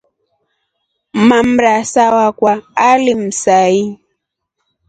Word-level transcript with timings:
Mwamrasa 1.23 2.03
wakwa 2.15 2.53
alimsai. 2.91 3.77